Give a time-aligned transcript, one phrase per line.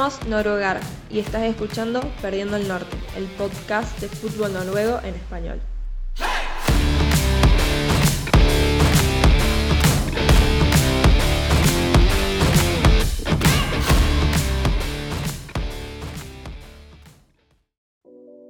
[0.00, 5.60] Somos Noruegar y estás escuchando Perdiendo el Norte, el podcast de fútbol noruego en español.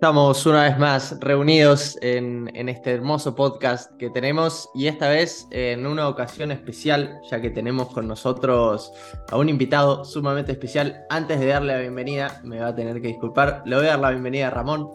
[0.01, 5.87] Estamos una vez más reunidos en, este hermoso podcast que tenemos y esta vez en
[5.87, 8.95] una ocasión especial, ya que tenemos con nosotros
[9.30, 11.05] a un invitado sumamente especial.
[11.10, 13.98] Antes de darle la bienvenida, me va a tener que disculpar, le voy a dar
[13.98, 14.88] la bienvenida a Ramón.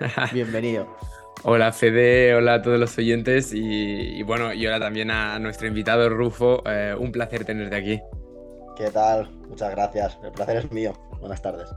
[0.32, 0.88] Bienvenido.
[1.44, 6.08] Hola Fede, hola a todos los oyentes y, bueno, y hola también a nuestro invitado
[6.08, 6.64] Rufo.
[6.66, 8.00] Eh, un placer tenerte aquí.
[8.76, 9.30] ¿Qué tal?
[9.48, 10.18] Muchas gracias.
[10.24, 10.94] El placer es mío.
[11.20, 11.68] Buenas tardes.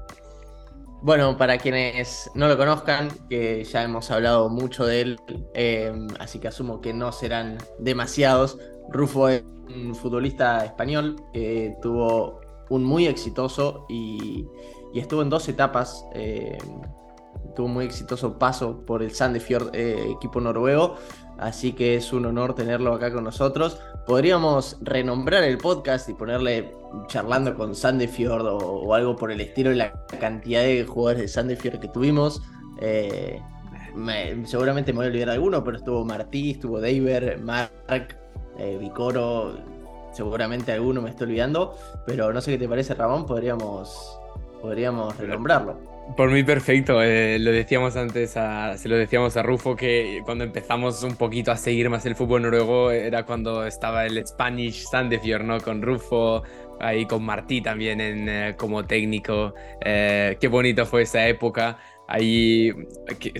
[1.03, 5.19] Bueno, para quienes no lo conozcan, que ya hemos hablado mucho de él,
[5.55, 8.59] em, así que asumo que no serán demasiados.
[8.89, 9.43] Rufo es
[9.75, 14.47] un futbolista español que tuvo un muy exitoso y,
[14.93, 16.05] estuvo en dos etapas.
[16.13, 16.59] Em,
[17.55, 20.97] tuvo un muy exitoso paso por el Sandefjord, eh, equipo noruego,
[21.41, 23.81] así que es un honor tenerlo acá con nosotros.
[24.05, 26.71] Podríamos renombrar el podcast y ponerle
[27.07, 31.79] charlando con Sandefjord o, algo por el estilo de la cantidad de jugadores de Sandefjord
[31.79, 32.41] que tuvimos.
[32.79, 33.41] Eh,
[34.45, 38.17] seguramente me voy a olvidar alguno, pero estuvo Martí, estuvo Daver, Mark,
[38.57, 39.57] eh, Vicoro,
[40.13, 41.75] seguramente alguno me estoy olvidando,
[42.05, 44.19] pero no sé qué te parece Ramón, podríamos,
[44.61, 45.91] podríamos renombrarlo.
[46.15, 51.03] Por mí perfecto, eh, lo decíamos antes, se lo decíamos a Rufo que cuando empezamos
[51.03, 55.61] un poquito a seguir más el fútbol noruego era cuando estaba el Spanish Sandefjord, ¿no?
[55.61, 56.43] Con Rufo,
[56.81, 59.53] ahí con Martí también en, eh, como técnico.
[59.85, 61.77] Eh, qué bonito fue esa época.
[62.13, 62.73] Ahí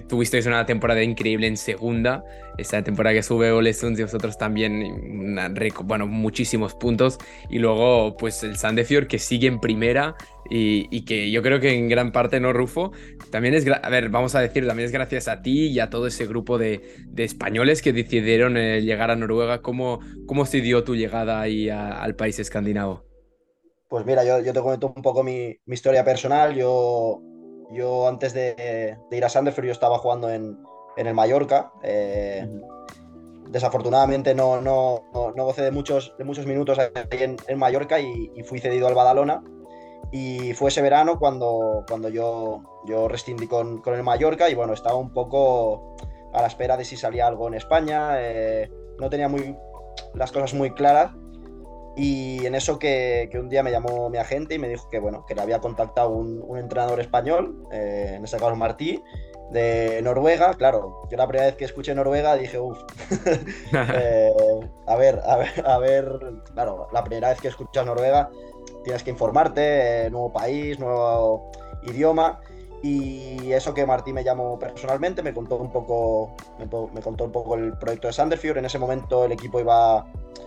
[0.08, 2.23] tuvisteis una temporada increíble en segunda,
[2.58, 5.36] esa temporada que sube Olesund y vosotros también,
[5.83, 7.17] bueno, muchísimos puntos.
[7.49, 10.15] Y luego, pues el Sandefjord que sigue en primera
[10.49, 12.93] y, que yo creo que en gran parte, ¿no, Rufo?
[13.30, 16.08] También es, a ver, vamos a decir, también es gracias a ti y a todo
[16.08, 16.81] ese grupo de,
[17.17, 19.61] españoles que decidieron eh, llegar a Noruega.
[19.61, 23.04] ¿Cómo, ¿Cómo se dio tu llegada ahí al país escandinavo?
[23.89, 26.55] Pues mira, yo, yo te comento un poco mi, mi historia personal.
[26.55, 27.21] Yo
[27.71, 30.58] yo antes de, ir a Sandefjord yo estaba jugando en,
[30.98, 31.71] el Mallorca.
[31.83, 32.48] Eh,
[33.49, 38.60] desafortunadamente no, no, no, gocé de muchos, de muchos minutos ahí en, Mallorca y, fui
[38.60, 39.43] cedido al Badalona.
[40.11, 44.95] Y fue ese verano cuando, cuando yo, yo rescindí con, el Mallorca y bueno, estaba
[44.95, 45.95] un poco
[46.33, 48.15] a la espera de si salía algo en España.
[48.20, 49.55] Eh, no tenía muy,
[50.14, 51.11] las cosas muy claras
[51.96, 55.26] y en eso que, un día me llamó mi agente y me dijo que, bueno,
[55.26, 59.04] que le había contactado un, entrenador español, eh, en este caso Martí,
[59.52, 60.54] de Noruega.
[60.54, 62.80] Claro, yo la primera vez que escuché Noruega dije, uff,
[63.74, 64.32] eh,
[64.88, 66.20] a ver, a ver, a ver,
[66.54, 68.30] claro, la primera vez que escuchas Noruega
[68.84, 71.52] tienes que informarte, eh, nuevo país, nuevo
[71.84, 72.40] idioma.
[72.84, 76.68] Y eso que Martí me llamó personalmente, me contó un poco, me,
[77.02, 78.58] contó un poco el proyecto de Sanderfield.
[78.58, 80.04] En ese momento el equipo iba,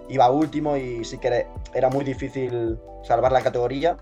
[0.08, 3.96] iba último y sí que era muy difícil salvar la categoría.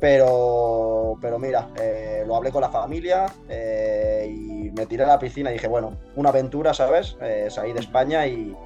[0.00, 5.18] Pero, pero mira, eh, lo hablé con la familia eh, y me tiré a la
[5.18, 7.18] piscina y dije, bueno, una aventura, ¿sabes?
[7.20, 8.56] Eh, salir de España y,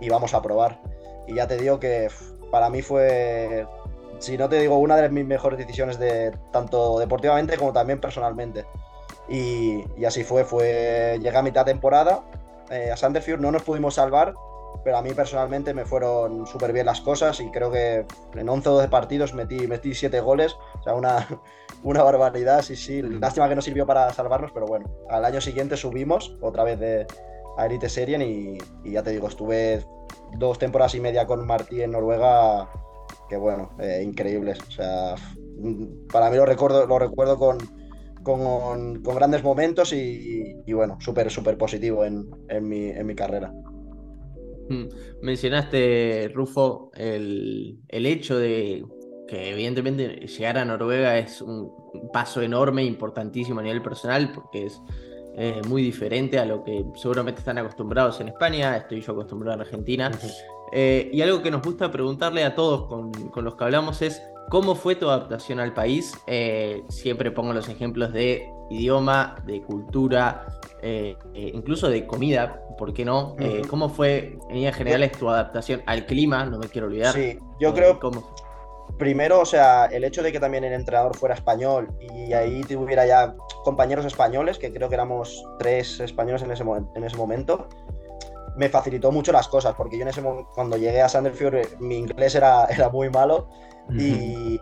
[0.00, 0.80] y, vamos a probar.
[1.28, 2.08] Y ya te digo que
[2.50, 3.64] para mí fue
[4.22, 8.64] si no te digo, una de mis mejores decisiones de tanto deportivamente como también personalmente.
[9.28, 12.22] Y, así fue, fue llegué a mitad temporada
[12.70, 14.34] eh, a Sandefjord, no nos pudimos salvar,
[14.84, 18.68] pero a mí personalmente me fueron súper bien las cosas y creo que en 11
[18.68, 21.26] o 12 partidos metí, metí 7 goles, o sea, una,
[21.82, 25.76] una barbaridad, sí, sí, lástima que no sirvió para salvarnos, pero bueno, al año siguiente
[25.76, 27.06] subimos otra vez de,
[27.58, 29.84] a Elite Serien y, y ya te digo, estuve
[30.38, 32.68] dos temporadas y media con Martí en Noruega
[33.32, 34.60] que bueno, eh, increíbles.
[34.60, 35.14] O sea,
[36.12, 37.58] para mí lo recuerdo, lo recuerdo con,
[38.22, 42.28] con, grandes momentos y, bueno, súper, súper positivo en,
[42.68, 43.52] mi, carrera.
[44.72, 44.88] Mm,
[45.22, 48.84] mencionaste, Rufo, el, hecho de
[49.28, 51.70] que evidentemente llegar a Noruega es un
[52.12, 54.80] paso enorme, importantísimo a nivel personal, porque es
[55.66, 60.10] muy diferente a lo que seguramente están acostumbrados en España, estoy yo acostumbrado en Argentina.
[60.72, 64.74] Eh, y algo que nos gusta preguntarle a todos con, los que hablamos es, ¿cómo
[64.74, 66.14] fue tu adaptación al país?
[66.26, 70.46] Eh, siempre pongo los ejemplos de idioma, de cultura,
[70.80, 73.36] eh, incluso de comida, ¿por qué no?
[73.68, 76.44] ¿Cómo fue en líneas generales tu adaptación al clima?
[76.44, 77.14] No me quiero olvidar.
[77.14, 78.00] Sí, yo creo...
[78.00, 78.34] ¿cómo?
[78.98, 83.06] Primero, o sea, el hecho de que también el entrenador fuera español y ahí tuviera
[83.06, 83.34] ya
[83.64, 86.62] compañeros españoles, que creo que éramos tres españoles en ese,
[86.94, 87.68] en ese momento,
[88.56, 91.68] me facilitó mucho las cosas, porque yo en ese momento, cuando llegué a Sandefjord, eh,
[91.80, 93.48] mi inglés era, era muy malo
[93.90, 94.60] y,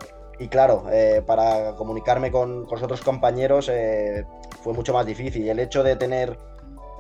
[0.49, 4.25] claro, eh, para comunicarme con, con, otros compañeros eh,
[4.63, 5.49] fue mucho más difícil.
[5.49, 6.39] El hecho de tener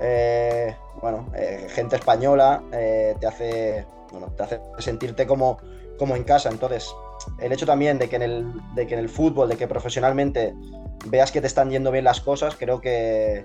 [0.00, 1.26] eh, bueno,
[1.68, 3.86] gente española te, hace,
[4.36, 5.58] te hace sentirte como,
[5.98, 6.50] como en casa.
[6.50, 6.94] Entonces,
[7.38, 10.54] el hecho también de que, en el, de que en el fútbol, de que profesionalmente
[11.06, 13.44] veas que te están yendo bien las cosas, creo que,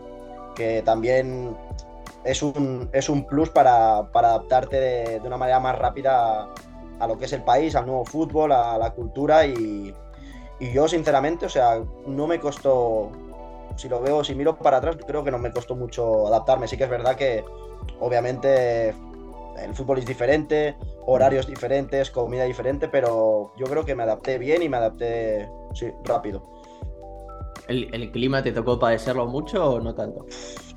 [0.56, 1.56] que también
[2.26, 6.50] es un, es un plus para, para adaptarte de, de, una manera más rápida
[7.00, 9.94] a, lo que es el país, al nuevo fútbol, a la cultura y,
[10.60, 13.12] y, yo sinceramente, o sea, no me costó,
[13.76, 16.68] si lo veo, si miro para atrás, creo que no me costó mucho adaptarme.
[16.68, 17.44] Sí que es verdad que
[18.00, 18.90] obviamente
[19.62, 20.76] el fútbol es diferente,
[21.06, 25.92] horarios diferentes, comida diferente, pero yo creo que me adapté bien y me adapté, sí,
[26.04, 26.44] rápido.
[27.68, 30.26] ¿El, clima te tocó padecerlo mucho o no tanto?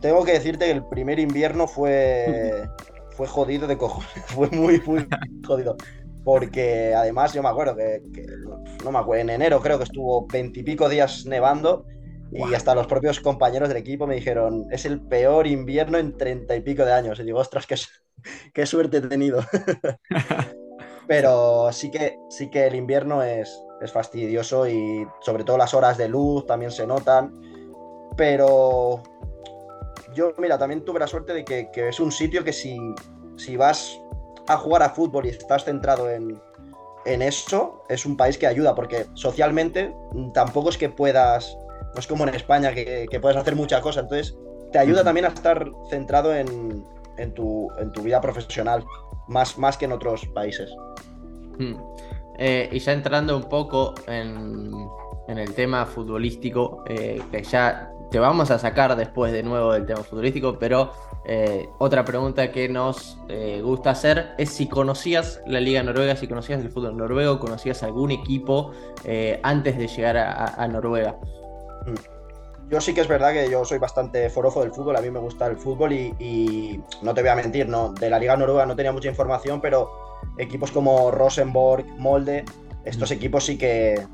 [0.01, 2.67] Tengo que decirte que el primer invierno fue,
[3.11, 4.09] fue jodido de cojones.
[4.27, 5.07] Fue muy, muy
[5.47, 5.77] jodido.
[6.25, 8.03] Porque además yo me acuerdo que,
[8.85, 11.87] no me acuerdo, en enero creo que estuvo veintipico días nevando
[12.31, 16.55] y hasta los propios compañeros del equipo me dijeron, es el peor invierno en treinta
[16.55, 17.19] y pico de años.
[17.19, 17.77] Y digo, ostras, qué,
[18.55, 19.43] qué suerte he tenido.
[21.07, 25.97] Pero sí que, sí que el invierno es, es fastidioso y sobre todo las horas
[25.97, 27.33] de luz también se notan.
[28.15, 29.03] Pero
[30.15, 32.77] yo, mira, también tuve la suerte de que, es un sitio que si,
[33.37, 33.99] si vas
[34.49, 36.41] a jugar a fútbol y estás centrado en,
[37.05, 39.95] en eso, es un país que ayuda, porque socialmente
[40.35, 41.57] tampoco es que puedas,
[41.95, 44.37] no es como en España que, que puedes hacer mucha cosa, entonces
[44.73, 46.85] te ayuda también a estar centrado en,
[47.19, 48.85] en, tu, en tu vida profesional,
[49.29, 50.71] más, más que en otros países.
[51.59, 51.75] Hmm.
[52.39, 54.73] Eh, y ya entrando un poco en,
[55.29, 60.03] el tema futbolístico, eh, que ya te vamos a sacar después de nuevo del tema
[60.03, 60.93] futbolístico, pero
[61.27, 63.19] eh, otra pregunta que nos
[63.63, 68.11] gusta hacer es si conocías la Liga Noruega, si conocías el fútbol noruego, conocías algún
[68.11, 68.73] equipo
[69.43, 71.17] antes de llegar a, Noruega.
[71.87, 72.71] Mm.
[72.71, 75.21] Yo sí que es verdad que yo soy bastante forofo del fútbol, a mí me
[75.21, 78.67] gusta el fútbol y, y no te voy a mentir, no, de la Liga Noruega
[78.67, 82.45] no tenía mucha información, pero equipos como Rosenborg, Molde,
[82.85, 83.15] estos mm.
[83.15, 84.07] equipos sí que,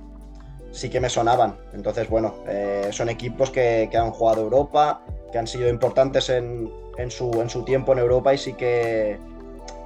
[0.74, 1.56] sí que me sonaban.
[1.72, 6.70] Entonces, bueno, eh, son equipos que, han jugado Europa, que han sido importantes en,
[7.08, 9.18] su, en su tiempo en Europa y sí que,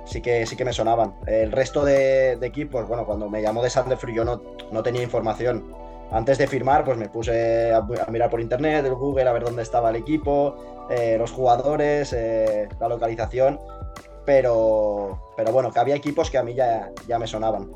[0.06, 1.14] sí que, sí que me sonaban.
[1.26, 4.42] El resto de, equipos, bueno, cuando me llamó de Sandefjord yo no,
[4.72, 5.72] no tenía información.
[6.10, 9.62] Antes de firmar, pues me puse a, mirar por internet, el Google, a ver dónde
[9.62, 13.60] estaba el equipo, eh, los jugadores, eh, la localización
[14.28, 17.70] pero, pero bueno, que había equipos que a mí ya, ya me sonaban.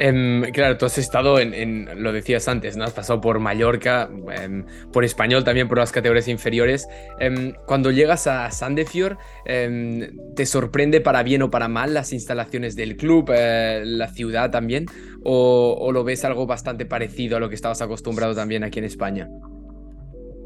[0.00, 2.84] Em, claro, tú has estado en, lo decías antes, ¿no?
[2.84, 6.88] Has pasado por Mallorca, em, por español también, por las categorías inferiores.
[7.18, 12.96] Em, cuando llegas a Sandefjord, ¿te sorprende para bien o para mal las instalaciones del
[12.96, 14.86] club, eh, la ciudad también?
[15.24, 19.28] O, lo ves algo bastante parecido a lo que estabas acostumbrado también aquí en España?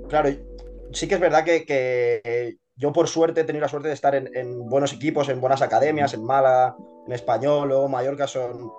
[0.08, 0.30] Claro,
[0.92, 4.66] sí que es verdad que, yo por suerte he tenido la suerte de estar en,
[4.70, 6.74] buenos equipos, en buenas academias, en Málaga,
[7.06, 8.70] en Español, luego Mallorca son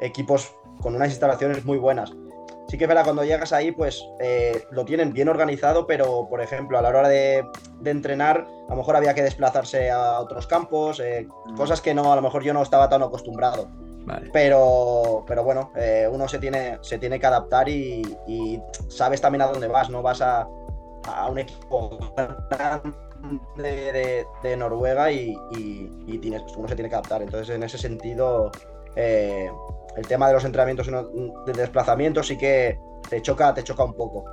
[0.00, 2.12] equipos con unas instalaciones muy buenas.
[2.68, 6.40] Sí que es verdad, cuando llegas ahí, pues eh, lo tienen bien organizado, pero por
[6.40, 7.44] ejemplo, a la hora de,
[7.84, 11.56] entrenar, a lo mejor había que desplazarse a otros campos, eh, mm.
[11.56, 13.68] cosas que no, a lo mejor yo no estaba tan acostumbrado.
[14.32, 18.02] Pero, pero bueno, eh, uno se tiene, se tiene que adaptar y,
[18.88, 20.48] sabes también a dónde vas, no vas a,
[21.06, 21.98] a un equipo
[23.56, 25.36] de, Noruega y,
[26.20, 27.22] tienes, uno se tiene que adaptar.
[27.22, 28.50] Entonces, en ese sentido,
[28.96, 29.50] eh,
[29.96, 32.78] el tema de los entrenamientos de desplazamiento sí que
[33.08, 34.24] te choca, te choca un poco.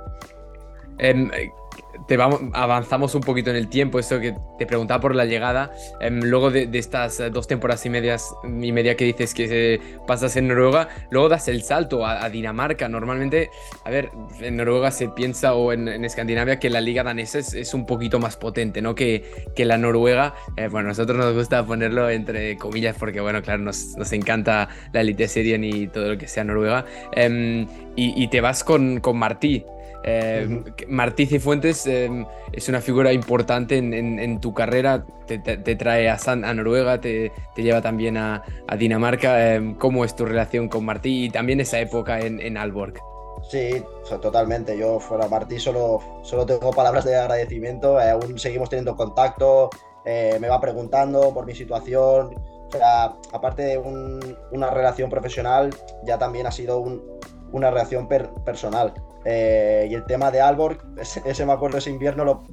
[2.08, 5.72] Te vamos, avanzamos un poquito en el tiempo, esto que te preguntaba por la llegada,
[6.00, 10.48] em, luego de, estas dos temporadas y, medias, y media que dices que pasas en
[10.48, 12.88] Noruega, luego das el salto a, Dinamarca.
[12.88, 13.50] Normalmente,
[13.84, 14.10] a ver,
[14.40, 18.36] en Noruega se piensa, o en, Escandinavia, que la liga danesa es, un poquito más
[18.36, 18.94] potente, ¿no?
[18.94, 20.34] Que, que la Noruega.
[20.56, 24.68] Eh, bueno, a nosotros nos gusta ponerlo entre comillas porque, bueno, claro, nos, nos encanta
[24.92, 26.86] la Elite Serien y todo lo que sea Noruega.
[27.12, 29.64] Em, y, y, te vas con, con Martí.
[30.04, 35.38] Eh, Martí Cifuentes em, es una figura importante en, tu carrera, te,
[35.76, 38.42] trae a, a Noruega, te, lleva también a,
[38.78, 39.54] Dinamarca.
[39.54, 42.94] Em, ¿Cómo es tu relación con Martí y también esa época en, en Alborg?
[43.42, 43.82] Sí,
[44.20, 44.76] totalmente.
[44.76, 48.00] Yo fuera Martí solo, solo tengo palabras de agradecimiento.
[48.00, 49.70] Eh, aún seguimos teniendo contacto,
[50.04, 52.34] eh, me va preguntando por mi situación.
[52.68, 55.74] O sea, aparte de una relación profesional,
[56.04, 56.84] ya también ha sido
[57.50, 58.92] una relación personal.
[59.24, 62.44] Eh, y el tema de Alborg, ese, me acuerdo, ese invierno lo,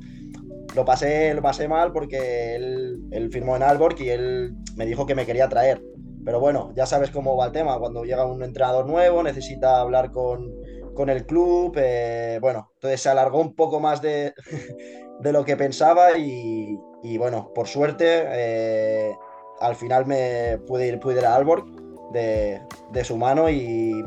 [0.73, 5.15] lo, pasé, lo pasé mal porque él, firmó en Alborg y él me dijo que
[5.15, 5.81] me quería traer.
[6.23, 7.79] pero bueno, ya sabes cómo va el tema.
[7.79, 10.51] Cuando llega un entrenador nuevo, necesita hablar con,
[10.95, 11.73] con el club.
[11.77, 14.33] Eh, bueno, entonces se alargó un poco más de,
[15.19, 19.15] de lo que pensaba y, y bueno, por suerte, eh,
[19.59, 21.65] al final me pude ir, pude ir a Alborg
[22.11, 24.03] de, de, su mano y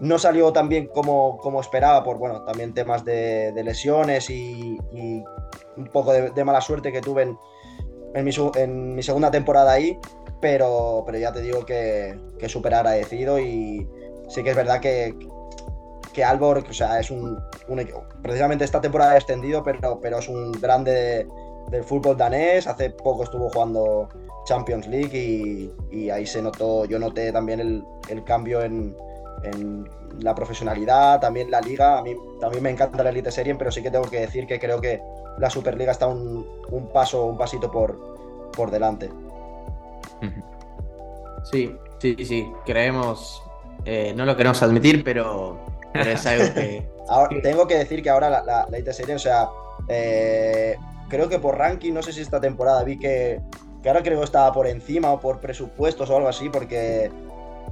[0.00, 4.78] no salió tan bien como, como esperaba por, bueno, también temas de, lesiones y,
[5.76, 7.38] un poco de, mala suerte que tuve en,
[8.14, 9.98] en, mi, segunda temporada ahí,
[10.40, 13.88] pero, pero ya te digo que, que súper agradecido y
[14.28, 15.16] sí que es verdad que,
[16.12, 17.38] que Alborg, o sea, es un,
[17.68, 17.86] un,
[18.22, 21.28] precisamente esta temporada extendido, pero, pero es un grande de,
[21.70, 22.66] del fútbol danés.
[22.66, 24.08] Hace poco estuvo jugando
[24.46, 28.96] Champions League y, y ahí se notó, yo noté también el, el cambio en,
[29.42, 29.88] en,
[30.20, 31.98] la profesionalidad, también la liga.
[31.98, 34.58] A mí también me encanta la Elite Serie, pero sí que tengo que decir que
[34.58, 35.00] creo que
[35.38, 39.10] la Superliga está un, un paso, un pasito por, por delante.
[41.44, 43.42] Sí, sí, sí, creemos,
[43.84, 45.58] eh, no lo queremos admitir, pero,
[45.92, 46.86] pero es algo que...
[47.08, 49.48] ahora, tengo que decir que ahora la, la, la IT Serie, o sea,
[49.88, 50.76] eh,
[51.08, 53.40] creo que por ranking, no sé si esta temporada vi que,
[53.82, 57.10] que ahora creo que estaba por encima o por presupuestos o algo así, porque...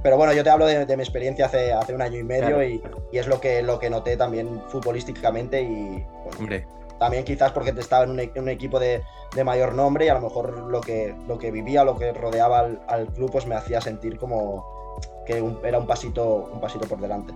[0.03, 2.47] Pero bueno, yo te hablo de, de mi experiencia hace, hace, un año y medio
[2.47, 2.63] claro.
[2.63, 6.67] y, y, es lo que, lo que noté también futbolísticamente y bueno, Hombre.
[6.99, 9.03] también quizás porque te estaba en un, en un equipo de,
[9.35, 12.59] de, mayor nombre y a lo mejor lo que, lo que vivía, lo que rodeaba
[12.59, 16.87] al, al club, pues me hacía sentir como que un, era un pasito, un pasito
[16.87, 17.33] por delante.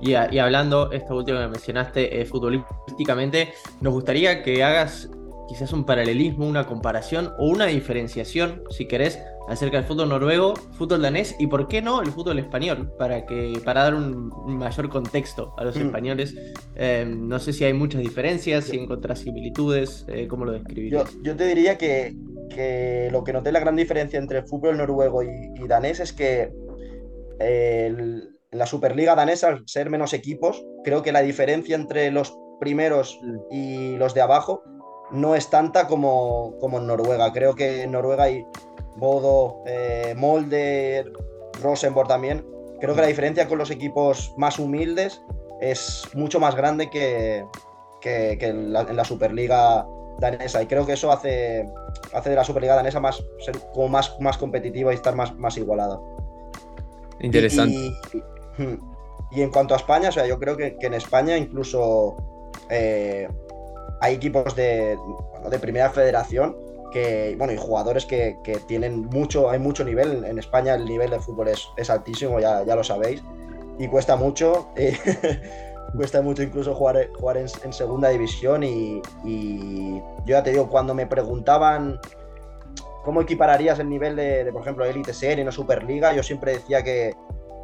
[0.00, 5.10] Y, a, y, hablando, esto último que mencionaste, eh, futbolísticamente, nos gustaría que hagas
[5.50, 11.02] quizás un paralelismo, una comparación o una diferenciación, si querés, acerca del fútbol noruego, fútbol
[11.02, 14.88] danés y por qué no el fútbol español, para, que, para dar un, un mayor
[14.88, 15.86] contexto a los mm.
[15.86, 16.36] españoles.
[16.76, 21.12] Eh, no sé si hay muchas diferencias, si encontrás similitudes, eh, ¿cómo lo describirías?
[21.14, 22.14] Yo, yo te diría que,
[22.48, 26.12] que, lo que noté la gran diferencia entre el fútbol noruego y, y danés es
[26.12, 26.52] que
[27.40, 33.18] el, la Superliga danesa, al ser menos equipos, creo que la diferencia entre los primeros
[33.50, 34.62] y los de abajo
[35.12, 37.32] no es tanta como, como en Noruega.
[37.32, 38.46] Creo que en Noruega hay
[38.96, 41.04] Bodo, eh, Molde,
[41.62, 42.44] Rosenborg también.
[42.80, 45.22] Creo que la diferencia con los equipos más humildes
[45.60, 47.44] es mucho más grande que,
[48.00, 49.86] que, que en, la, en, la, Superliga
[50.18, 50.62] danesa.
[50.62, 51.68] Y creo que eso hace,
[52.14, 55.56] hace de la Superliga danesa más, ser como más, más competitiva y estar más, más
[55.58, 56.00] igualada.
[57.20, 57.74] Interesante.
[57.74, 58.78] Y, y,
[59.32, 62.16] y en cuanto a España, o sea, yo creo que, que en España incluso
[62.68, 63.28] eh,
[64.00, 64.98] hay equipos de,
[65.50, 66.56] de, primera federación
[66.92, 70.24] que, bueno, y jugadores que, tienen mucho, hay mucho nivel.
[70.24, 73.22] En España el nivel de fútbol es, altísimo, ya, ya, lo sabéis,
[73.78, 74.70] y cuesta mucho.
[74.76, 74.96] Eh,
[75.96, 80.94] cuesta mucho incluso jugar, jugar en, en segunda división y, yo ya te digo, cuando
[80.94, 81.98] me preguntaban
[83.04, 86.82] cómo equipararías el nivel de, de por ejemplo, Elite Serie o Superliga, yo siempre decía
[86.82, 87.14] que,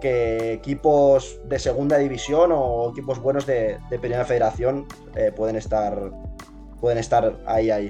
[0.00, 6.11] que equipos de segunda división o equipos buenos de, de primera federación eh, pueden estar
[6.81, 7.88] pueden estar ahí ahí.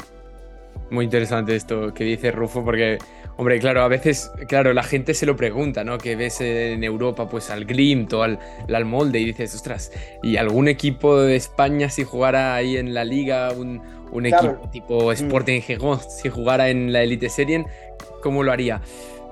[0.91, 2.99] Muy interesante esto que dice Rufo porque
[3.37, 7.29] hombre claro a veces claro la gente se lo pregunta no que ves en Europa
[7.29, 8.39] pues al Glimt o al,
[8.73, 13.05] al Molde y dices ostras y algún equipo de España si jugara ahí en la
[13.05, 14.53] liga un, un claro.
[14.53, 17.67] equipo tipo Sporting Gijón si jugara en la Elite Serien
[18.23, 18.81] cómo lo haría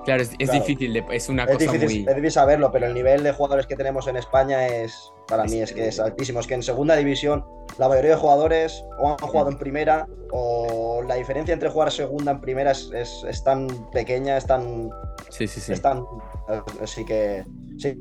[0.05, 0.65] Claro, es, es claro.
[0.65, 2.09] difícil, de, es una es cosa difícil, muy...
[2.09, 5.59] Es difícil saberlo, pero el nivel de jugadores que tenemos en España es, para mí,
[5.59, 6.39] es que es altísimo.
[6.39, 7.43] Es que en segunda división
[7.79, 12.31] la mayoría de jugadores o han jugado en primera o la diferencia entre jugar segunda
[12.31, 14.89] en primera es, es, es tan pequeña, es tan...
[15.29, 15.73] Sí, sí, sí.
[15.73, 16.03] Es tan...
[16.81, 17.43] Así que,
[17.77, 17.97] sí.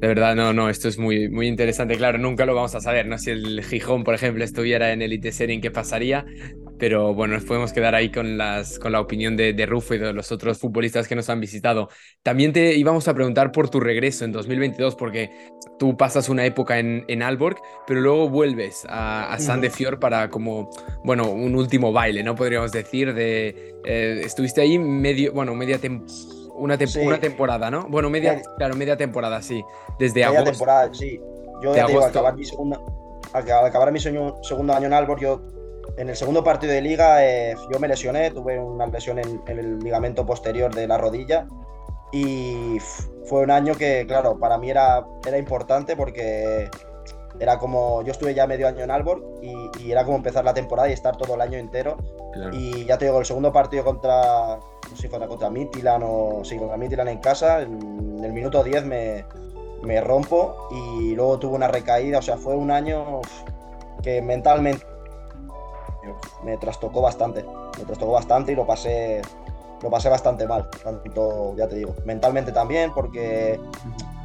[0.00, 1.94] De verdad, no, no, esto es muy, muy interesante.
[1.98, 3.18] Claro, nunca lo vamos a saber, ¿no?
[3.18, 6.24] Si el Gijón, por ejemplo, estuviera en Elite Serie, ¿qué pasaría?
[6.80, 9.98] Pero bueno, nos podemos quedar ahí con, las, con la opinión de, de, Rufo y
[9.98, 11.88] de los otros futbolistas que nos han visitado.
[12.22, 15.30] También te íbamos a preguntar por tu regreso en 2022, porque
[15.78, 20.70] tú pasas una época en, en Alborg, pero luego vuelves a, a Sandefjord para como,
[21.04, 22.34] bueno, un último baile, ¿no?
[22.34, 23.74] Podríamos decir, de...
[23.84, 27.00] Eh, estuviste ahí medio, bueno, media temporada una, te sí.
[27.00, 27.86] una, temporada, ¿no?
[27.88, 29.64] Bueno, media, claro, media temporada, sí.
[29.98, 30.50] Desde media agosto.
[30.50, 31.18] temporada, sí.
[31.62, 32.78] Yo ya digo, al acabar mi, segunda,
[33.32, 35.40] al acabar mi segundo año en Albor, yo
[36.00, 39.58] en el segundo partido de liga eh, yo me lesioné, tuve una lesión en, en,
[39.58, 41.46] el ligamento posterior de la rodilla
[42.10, 42.78] y
[43.26, 46.70] fue un año que, claro, para mí era, era importante porque
[47.38, 50.54] era como, yo estuve ya medio año en Albor y, y, era como empezar la
[50.54, 51.98] temporada y estar todo el año entero.
[52.32, 52.50] Claro.
[52.56, 56.40] Y ya te digo, el segundo partido contra, no sé si fuera contra Midtjylland o
[56.44, 59.24] sí, contra Midtjylland en casa, en el minuto 10 me,
[59.82, 63.20] me rompo y luego tuve una recaída, o sea, fue un año
[64.02, 64.84] que mentalmente
[66.44, 67.44] me trastocó bastante,
[67.78, 69.22] me trastocó bastante y lo pasé,
[69.82, 73.60] lo pasé bastante mal, tanto, ya te digo, mentalmente también, porque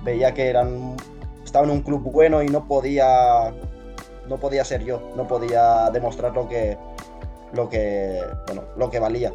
[0.03, 0.95] veía que eran,
[1.43, 3.53] estaba en un club bueno y no podía,
[4.27, 6.77] no podía ser yo, no podía demostrar lo que,
[7.53, 9.33] lo que, bueno, lo que valía.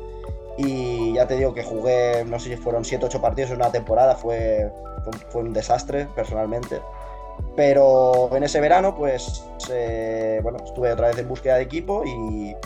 [0.56, 3.72] Y ya te digo que jugué, no sé si fueron 7 8 partidos en una
[3.72, 4.70] temporada, fue,
[5.30, 6.80] fue un desastre personalmente.
[7.60, 12.56] Pero en ese verano, pues, eh, bueno, estuve otra vez en búsqueda de equipo y,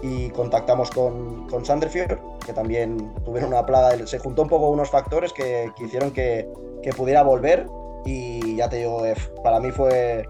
[0.00, 2.16] y contactamos con, con Sanderfield,
[2.46, 4.06] que también tuvieron una plaga.
[4.06, 6.48] Se juntó un poco unos factores que, que hicieron que,
[6.84, 7.66] que, pudiera volver.
[8.04, 10.24] Y ya te digo, eh, para mí fue,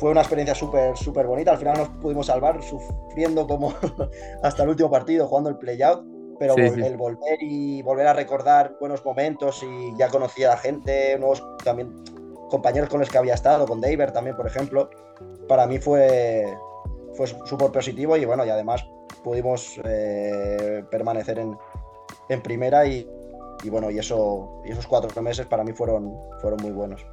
[0.00, 1.52] fue una experiencia súper súper bonita.
[1.52, 3.72] Al final nos pudimos salvar sufriendo como
[4.42, 6.04] hasta el último partido, jugando el play-out.
[6.40, 6.80] Pero sí, sí.
[6.80, 11.40] el volver y volver a recordar buenos momentos y ya conocía a la gente, nuevos
[11.62, 12.02] también
[12.52, 14.90] compañeros con los que había estado, con David también, por ejemplo,
[15.48, 16.44] para mí fue,
[17.14, 18.86] fue súper positivo y bueno, y además
[19.24, 21.56] pudimos eh, permanecer en,
[22.28, 23.08] en primera y,
[23.64, 27.06] y, bueno, y, eso, y esos cuatro meses para mí fueron, fueron muy buenos.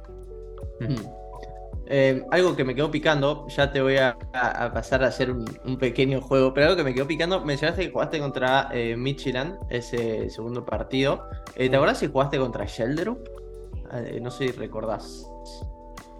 [1.86, 5.44] Eh, algo que me quedó picando, ya te voy a, a pasar a hacer un,
[5.64, 9.58] un, pequeño juego, pero algo que me quedó picando, mencionaste que jugaste contra eh, Midtjylland
[9.70, 11.24] ese segundo partido.
[11.56, 13.39] Eh, ¿Te acuerdas si jugaste contra Shelderup?
[14.20, 15.26] No sé si recordás.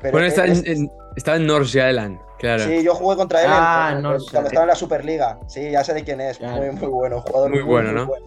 [0.01, 2.65] Pero bueno, está es, en, estaba en Nordsjælland, claro.
[2.65, 5.39] Sí, yo jugué contra él ah, en, cuando estaba en la Superliga.
[5.47, 6.39] Sí, ya sé de quién es.
[6.39, 6.57] Claro.
[6.57, 8.07] Muy, muy bueno, jugador muy, muy bueno, ¿no?
[8.07, 8.27] Bueno.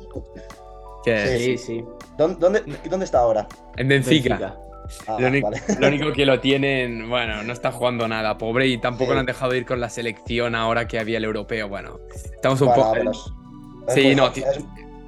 [1.03, 1.85] Sí, sí, sí.
[2.17, 3.47] ¿Dónde, dónde, ¿Dónde, está ahora?
[3.75, 4.37] En Benfica.
[4.37, 4.59] Benfica.
[5.07, 5.61] Ah, lo, único, vale.
[5.79, 9.13] lo, único, que lo tienen, bueno, no está jugando nada, pobre, y tampoco sí.
[9.13, 11.67] lo han dejado ir con la selección ahora que había el europeo.
[11.67, 11.99] Bueno,
[12.35, 13.11] estamos un bueno, poco.
[13.11, 13.17] Es,
[13.87, 14.27] es sí, no.
[14.27, 14.43] Es,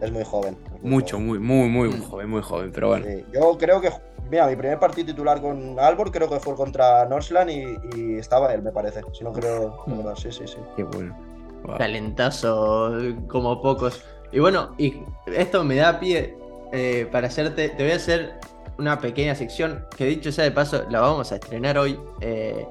[0.01, 0.57] es, muy joven.
[0.65, 1.27] Es muy mucho, joven.
[1.27, 3.05] muy, muy, muy joven, muy joven, pero bueno.
[3.05, 3.25] Sí.
[3.33, 3.91] Yo creo que
[4.29, 8.53] Mira, mi primer partido titular con Albor creo que fue contra Northland y, y, estaba
[8.53, 9.01] él, me parece.
[9.13, 9.83] Si no creo.
[9.87, 10.57] No, sí, sí, sí.
[10.75, 11.15] Qué bueno.
[11.63, 11.77] Wow.
[11.77, 12.93] Talentazo
[13.27, 14.03] como pocos.
[14.31, 16.35] Y bueno, y esto me da pie
[16.71, 17.69] eh, para hacerte.
[17.69, 18.33] Te voy a hacer
[18.77, 21.99] una pequeña sección que dicho sea de paso, la vamos a estrenar hoy.
[22.21, 22.67] Eh,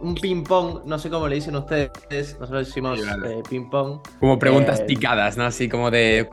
[0.00, 4.00] un ping-pong, no sé cómo le dicen ustedes, nosotros decimos eh, ping-pong.
[4.20, 5.44] Como preguntas picadas, ¿no?
[5.44, 6.28] Así como de,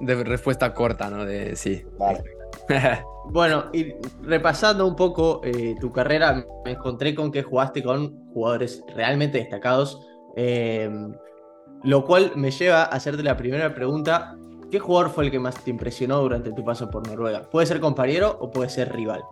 [0.00, 1.24] de respuesta corta, ¿no?
[1.24, 1.84] De sí.
[1.98, 2.35] Vale.
[3.28, 8.84] Bueno, y repasando un poco eh, tu carrera, me encontré con que jugaste con jugadores
[8.94, 10.00] realmente destacados,
[10.36, 10.88] eh,
[11.82, 14.36] lo cual me lleva a hacerte la primera pregunta.
[14.70, 17.42] ¿Qué jugador fue el que más te impresionó durante tu paso por Noruega?
[17.50, 19.22] ¿Puede ser compañero o puede ser rival?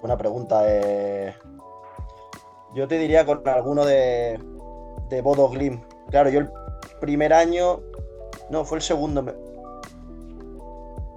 [0.00, 0.62] Buena pregunta.
[0.66, 1.34] Eh...
[2.74, 4.38] Yo te diría con alguno de,
[5.08, 5.80] de Bodo Glim.
[6.10, 6.50] Claro, yo el
[7.00, 7.80] primer año,
[8.50, 9.22] no, fue el segundo,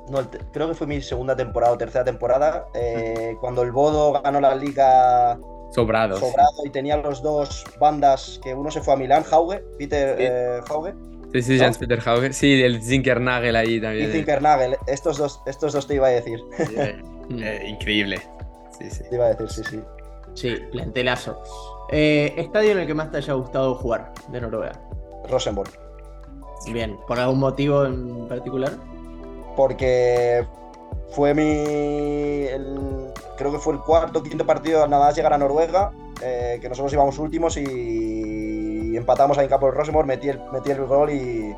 [0.10, 0.20] no,
[0.52, 4.56] creo que fue mi segunda temporada o tercera temporada, eh, cuando el Bodo ganó la
[4.56, 5.38] liga
[5.72, 10.17] sobrado, sobrado y tenía los dos bandas, que uno se fue a Milán, Hauge, Peter
[10.17, 10.24] sí.
[10.26, 10.93] eh, Hauge.
[11.34, 11.63] Sí, sí, ¿no?
[11.63, 12.34] Jans Peter Hauge.
[12.34, 14.10] Sí, el Zinkernagel ahí también.
[14.10, 16.39] Y Zinkernagel, estos dos, estos dos te iba a decir.
[16.72, 16.86] Yeah.
[17.30, 18.22] eh, increíble.
[18.80, 19.04] Sí, sí.
[19.10, 19.82] Te iba a decir, sí, sí.
[20.34, 21.41] Sí, plantelazo.
[21.91, 24.80] Eh, ¿Estadio en el que más te haya gustado jugar de Noruega?
[25.28, 25.72] Rosenborg.
[26.72, 28.74] Bien, ¿por algún motivo en particular?
[29.58, 30.48] Porque
[31.10, 31.43] fue mi.
[32.48, 35.91] El, creo que fue el cuarto quinto partido nada más llegar a Noruega,
[36.22, 40.39] eh, que nosotros íbamos últimos y, y empatamos ahí en campo de Rosemore, metí el,
[40.54, 41.54] metí el gol y,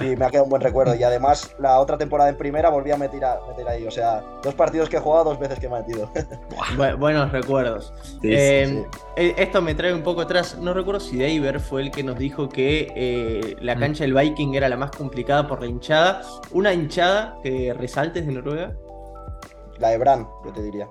[0.00, 0.94] y, me ha quedado un buen recuerdo.
[0.94, 3.86] Y además, la otra temporada en primera volví a meter, a, meter ahí.
[3.86, 6.10] O sea, dos partidos que he jugado, dos veces que me he metido.
[6.76, 7.92] Bu buenos recuerdos.
[8.22, 9.34] Sí, eh, sí, sí.
[9.36, 10.58] Esto me trae un poco atrás.
[10.58, 14.54] No recuerdo si Daver fue el que nos dijo que eh, la cancha del Viking
[14.54, 16.22] era la más complicada por la hinchada.
[16.52, 18.74] Una hinchada que resaltes de Noruega.
[19.78, 20.88] La de Bran, yo te diría.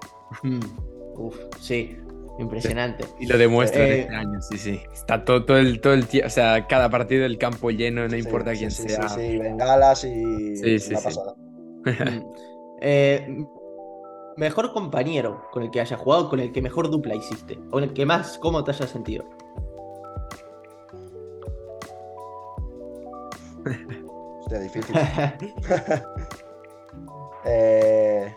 [1.15, 1.97] Uf, sí.
[2.39, 3.05] Impresionante.
[3.19, 4.81] Y lo demuestra eh, este año, sí, sí.
[4.91, 8.09] Está todo, todo el todo el tiempo, o sea, cada partido del campo lleno, no
[8.09, 9.07] sí, importa sí, quién sí, sea.
[9.09, 10.93] Sí, sí, bengalas y sí, sí, sí.
[10.95, 11.35] pasada.
[12.81, 13.45] eh,
[14.35, 17.93] mejor compañero con el que hayas jugado, con el que mejor dupla hiciste, con el
[17.93, 19.25] que más cómo te hayas sentido.
[24.39, 24.95] Hostia, difícil.
[27.45, 28.35] eh...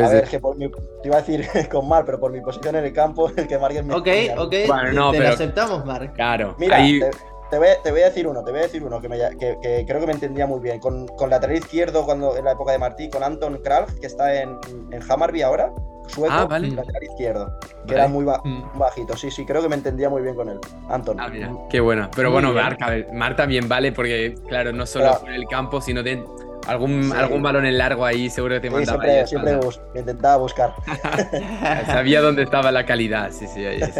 [0.00, 2.40] Pues a ver, que por mi, te iba a decir con mal, pero por mi
[2.40, 3.94] posición en el campo, el que Mark me.
[3.94, 4.54] Ok, ok.
[4.66, 5.28] Bueno, no, te pero...
[5.30, 6.12] lo aceptamos, Mark.
[6.14, 6.54] Claro.
[6.58, 7.00] Mira, ahí...
[7.00, 7.10] te,
[7.50, 9.56] te, voy, te, voy, a decir uno, te voy a decir uno que, me, que,
[9.62, 10.80] que, creo que me entendía muy bien.
[10.80, 14.42] Con, con lateral izquierdo, cuando en la época de Martí, con Anton Kralf, que está
[14.42, 14.58] en,
[14.90, 15.72] en Hammarby ahora,
[16.08, 16.70] sueco, ah, vale.
[16.70, 17.98] lateral izquierdo, que vale.
[18.00, 18.78] era muy ba mm.
[18.78, 19.16] bajito.
[19.16, 20.58] Sí, sí, creo que me entendía muy bien con él.
[20.88, 21.18] Anton.
[21.20, 22.08] Ah, mira, qué bueno.
[22.14, 25.20] Pero muy bueno, Mark, a ver, Mark también vale porque, claro, no solo claro.
[25.20, 26.24] por el campo, sino de
[26.66, 27.12] Algún, sí.
[27.16, 29.02] algún balón en largo ahí seguro que te sí, mandaba.
[29.02, 30.74] Siempre, ahí siempre bus intentaba buscar.
[31.86, 33.94] Sabía dónde estaba la calidad, sí, sí, ahí es.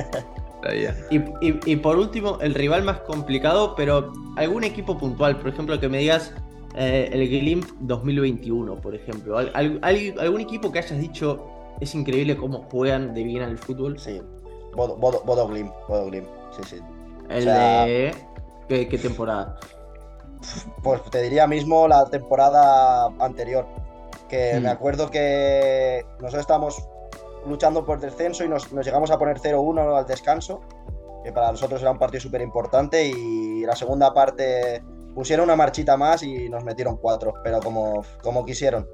[1.11, 5.79] Y, y- y por último, el rival más complicado, pero algún equipo puntual, por ejemplo,
[5.79, 6.33] que me digas
[6.75, 9.37] eh, el Glimp 2021, por ejemplo.
[9.37, 11.47] Al- al- al- algún equipo que hayas dicho
[11.81, 13.99] es increíble cómo juegan de bien al fútbol.
[13.99, 14.23] Sí.
[14.75, 16.77] Bodo, Bodo, Bodo Glimt, Bodo Glimt, sí, sí.
[17.29, 18.15] El O sea- de.
[18.69, 19.57] ¿qué, qué temporada?
[20.83, 23.67] Pues te diría mismo la temporada anterior.
[24.29, 24.63] Que Mm.
[24.63, 26.89] me acuerdo que nosotros estábamos
[27.47, 30.61] luchando por descenso y nos, nos llegamos a poner 0-1 al descanso.
[31.23, 33.07] Que para nosotros era un partido súper importante.
[33.07, 34.83] Y la segunda parte
[35.15, 37.35] pusieron una marchita más y nos metieron cuatro.
[37.43, 38.87] Pero como, como quisieron.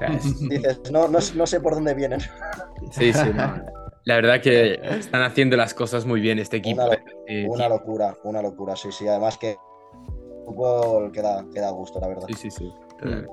[0.50, 2.20] Dices, no, no, no sé por dónde vienen.
[2.90, 3.62] Sí, sí, no.
[4.06, 6.82] La verdad que están haciendo las cosas muy bien este equipo.
[6.84, 9.08] Una eh, Una locura, una locura, sí, sí.
[9.08, 9.56] Además que
[10.44, 12.26] fútbol queda, queda a gusto, la verdad.
[12.28, 12.72] Sí, sí, sí.
[13.02, 13.26] Mm.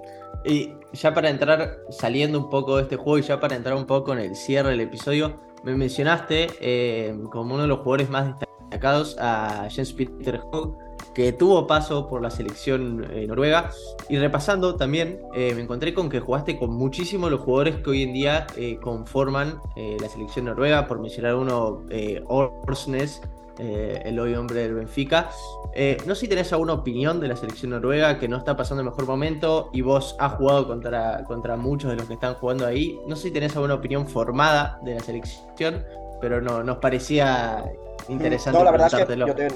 [0.45, 3.85] Y ya para entrar, saliendo un poco de este juego y ya para entrar un
[3.85, 8.35] poco en el cierre del episodio, me mencionaste eh, como uno de los jugadores más
[8.39, 10.75] destacados a Jens Peter Hogg,
[11.13, 13.69] que tuvo paso por la selección eh, noruega.
[14.09, 18.03] Y repasando también, eh, me encontré con que jugaste con muchísimos los jugadores que hoy
[18.03, 23.21] en día eh, conforman eh, la selección noruega, por mencionar uno, eh, Orsnes,
[23.59, 25.29] eh, el hoy hombre del Benfica.
[25.73, 28.81] Eh, no sé si tenés alguna opinión de la selección noruega que no está pasando
[28.81, 32.65] el mejor momento y vos has jugado contra, contra muchos de los que están jugando
[32.65, 32.99] ahí.
[33.07, 35.85] No sé si tenés alguna opinión formada de la selección,
[36.19, 37.63] pero no, nos parecía
[38.09, 39.47] interesante No, la verdad es que yo te,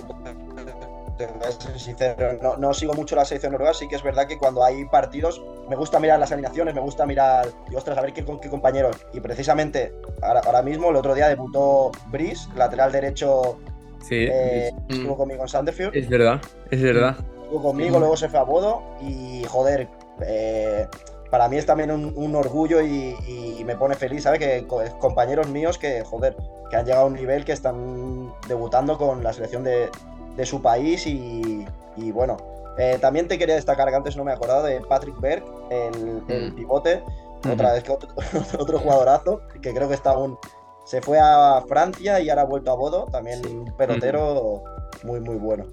[1.17, 4.03] te voy a ser sincero, no, no sigo mucho la selección noruega, sí que es
[4.03, 7.97] verdad que cuando hay partidos me gusta mirar las alineaciones, me gusta mirar, y ostras,
[7.97, 8.97] a ver qué, con qué compañeros.
[9.13, 13.57] Y precisamente ahora, ahora mismo, el otro día debutó Brice, lateral derecho,
[14.07, 14.91] Sí, eh, Mm.
[14.93, 16.39] estuvo conmigo en Sandefjord, es verdad,
[16.69, 17.15] es verdad.
[17.43, 17.99] estuvo conmigo, Sí.
[17.99, 19.87] luego se fue a Bodo y joder,
[20.21, 20.85] eh,
[21.31, 24.39] para mí es también un, un orgullo y, y me pone feliz, ¿sabes?
[24.39, 26.35] Que co- compañeros míos que, joder,
[26.69, 29.89] que han llegado a un nivel que están debutando con la selección de,
[30.35, 31.65] de su país y,
[31.97, 32.37] y bueno.
[32.77, 36.21] Eh, también te quería destacar que antes no me he acordado de Patrick Berg, el,
[36.27, 36.55] el Mm.
[36.55, 37.01] pivote,
[37.49, 38.09] otra vez que otro,
[38.59, 40.37] otro jugadorazo, que creo que está aún.
[40.85, 43.49] Se fue a Francia y ahora ha vuelto a Bodo, también Sí.
[43.49, 44.63] un pelotero
[45.03, 45.65] muy, muy bueno.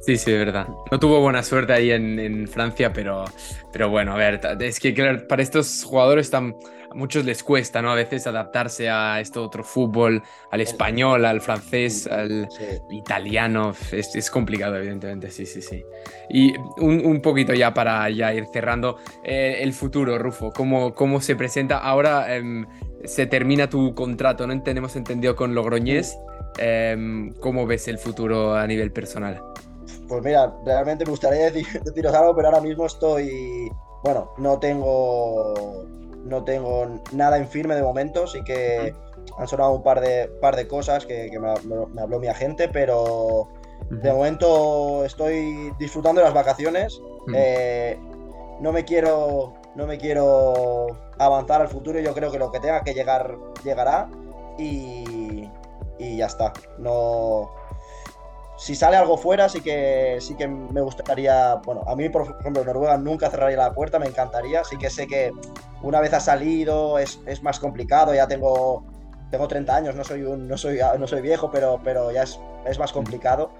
[0.00, 0.68] Sí, sí, es verdad.
[0.92, 3.24] No tuvo buena suerte ahí en, en Francia, pero,
[3.72, 6.54] pero bueno, a ver, es que claro, para estos jugadores tan,
[6.90, 7.90] a muchos les cuesta, ¿no?
[7.90, 12.64] A veces adaptarse a este otro fútbol, al español, al francés, al Sí.
[12.90, 13.72] italiano.
[13.90, 15.82] Es, es complicado, evidentemente, sí, sí, sí.
[16.30, 21.20] Y un, un poquito ya para ya ir cerrando, eh, el futuro, Rufo, ¿cómo, cómo
[21.20, 21.78] se presenta?
[21.78, 22.66] Ahora em,
[23.04, 24.62] se termina tu contrato, ¿no?
[24.62, 26.18] Tenemos entendido con Logroñés.
[26.58, 29.42] Em, ¿Cómo ves el futuro a nivel personal?
[30.08, 33.70] Pues mira, realmente me gustaría decir- deciros algo, pero ahora mismo estoy.
[34.02, 35.84] Bueno, no tengo.
[36.24, 38.92] No tengo nada en firme de momento, sí que
[39.38, 43.48] han sonado un par de, par de cosas que, que me, habló mi agente, pero
[43.88, 47.00] de momento estoy disfrutando de las vacaciones.
[47.34, 47.98] Eh,
[48.60, 49.54] no me quiero.
[49.74, 50.86] No me quiero
[51.18, 52.00] avanzar al futuro.
[52.00, 54.08] Yo creo que lo que tenga que llegar, llegará.
[54.58, 55.48] Y.
[55.98, 56.52] Y ya está.
[56.78, 57.50] No
[58.58, 61.54] si sale algo fuera, sí que sí que me gustaría.
[61.64, 64.64] Bueno, a mí, por ejemplo, Noruega nunca cerraría la puerta, me encantaría.
[64.64, 65.30] Sí que sé que
[65.80, 68.12] una vez ha salido es, es más complicado.
[68.14, 68.84] Ya tengo,
[69.30, 72.40] tengo 30 años, no soy un, no soy, no soy viejo, pero, pero ya es,
[72.66, 73.50] es más complicado.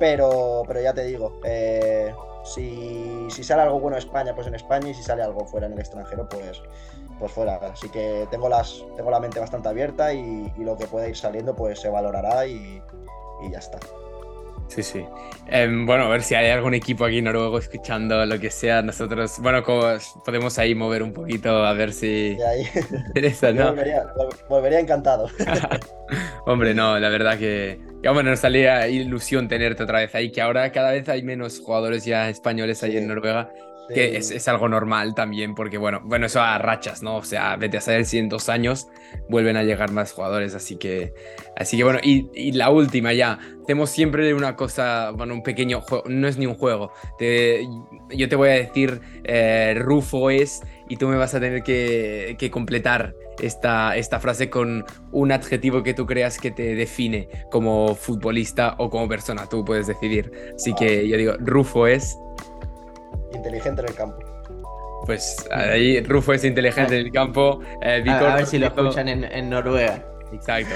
[0.00, 2.12] Pero, pero ya te digo, eh,
[2.44, 5.66] si, si sale algo bueno en España, pues en España, y si sale algo fuera
[5.66, 6.62] en el extranjero, pues,
[7.18, 7.56] pues fuera.
[7.56, 11.16] Así que tengo, las, tengo la mente bastante abierta y, y lo que pueda ir
[11.16, 12.82] saliendo, pues se valorará y,
[13.46, 13.78] y ya está.
[14.68, 15.06] Sí, sí.
[15.46, 18.80] Em, bueno, a ver si hay algún equipo aquí noruego escuchando lo que sea.
[18.82, 19.82] Nosotros, bueno, como
[20.24, 22.66] podemos ahí mover un poquito a ver si ahí
[23.08, 23.68] interesa, yo ¿no?
[23.70, 25.28] volvería, vol- volvería encantado.
[26.46, 30.42] Hombre, no, la verdad que, que hombre, nos salía ilusión tenerte otra vez ahí, que
[30.42, 32.98] ahora cada vez hay menos jugadores ya españoles ahí Sí.
[32.98, 33.50] en Noruega,
[33.94, 37.16] que es, es algo normal también, porque bueno, bueno, eso a rachas, ¿no?
[37.16, 38.88] O sea, vete a saber si en dos años
[39.30, 41.14] vuelven a llegar más jugadores, así que,
[41.56, 45.80] así que bueno, y, y la última ya, hacemos siempre una cosa, bueno, un pequeño
[45.80, 47.66] juego, no es ni un juego, te-
[48.10, 52.36] yo te voy a decir, eh, Rufo es, y tú me vas a tener que,
[52.38, 57.94] que completar esta, esta frase con un adjetivo que tú creas que te define como
[57.94, 60.30] futbolista o como persona, tú puedes decidir.
[60.54, 62.16] Así que yo digo, Rufo es,
[63.32, 64.16] Inteligente en el campo.
[65.06, 67.60] pues ahí Rufo es inteligente en el campo.
[67.82, 70.04] eh, A, Vicor a ver si lo dijo- escuchan en, en Noruega.
[70.32, 70.74] Exacto.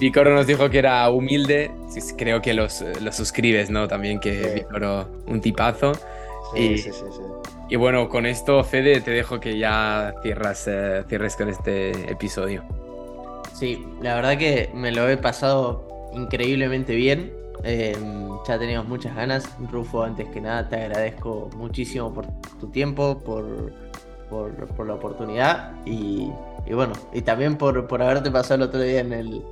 [0.00, 1.70] Vicoro nos dijo que era humilde.
[2.16, 3.86] Creo que los, lo suscribes, ¿no?
[3.86, 4.50] También que Sí.
[4.60, 5.92] Vicoro, un tipazo.
[6.54, 7.22] Sí, Y- sí, sí, sí.
[7.70, 12.64] Y bueno, con esto, Fede, te dejo que ya cierras, eh, cierres con este episodio.
[13.54, 17.32] Sí, la verdad que me lo he pasado increíblemente bien.
[17.62, 17.96] Eh,
[18.48, 19.48] ya teníamos muchas ganas.
[19.70, 22.26] Rufo, antes que nada, te agradezco muchísimo por
[22.58, 23.72] tu tiempo, por,
[24.28, 26.28] por, la oportunidad y,
[26.72, 29.44] bueno, y también por, por haberte pasado el otro día en el,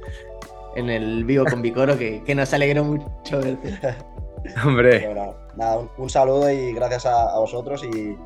[0.74, 3.78] en el vivo con Vicoro, que, que nos alegró mucho verte.
[4.64, 5.14] Hombre.
[5.57, 8.16] nada, un, saludo y gracias a, vosotros y,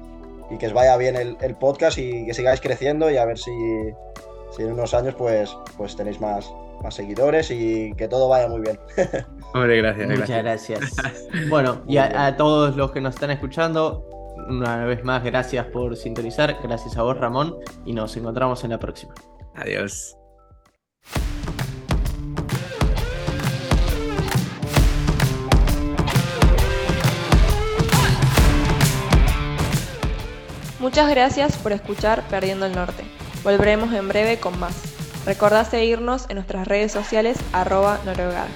[0.59, 3.53] que os vaya bien el, podcast y que sigáis creciendo y a ver si,
[4.55, 8.61] si en unos años pues, pues tenéis más, más seguidores y que todo vaya muy
[8.61, 8.79] bien.
[9.55, 10.09] Hombre, gracias.
[10.09, 10.97] Muchas gracias.
[11.49, 14.07] bueno, y a, todos los que nos están escuchando,
[14.49, 16.59] una vez más, gracias por sintonizar.
[16.63, 19.15] Gracias a vos, Ramón, y nos encontramos en la próxima.
[19.55, 20.22] Adiós.
[30.83, 33.05] Muchas gracias por escuchar Perdiendo el Norte.
[33.45, 34.75] Volveremos en breve con más.
[35.25, 38.47] Recordá seguirnos en nuestras redes sociales arroba noruega.